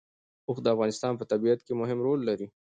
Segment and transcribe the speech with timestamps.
[0.47, 2.47] اوښ د افغانستان په طبیعت کې مهم رول لري.